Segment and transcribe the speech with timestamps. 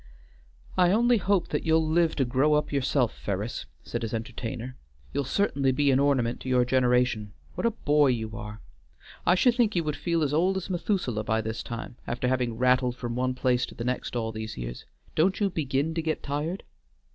[0.85, 4.75] '""I only hope that you'll live to grow up yourself, Ferris," said his entertainer,
[5.13, 7.33] "you'll certainly be an ornament to your generation.
[7.53, 8.61] What a boy you are!
[9.27, 12.57] I should think you would feel as old as Methuselah by this time, after having
[12.57, 14.85] rattled from one place to the next all these years.
[15.13, 16.63] Don't you begin to get tired?"